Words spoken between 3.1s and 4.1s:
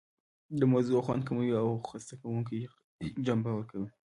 جنبه ورکوي.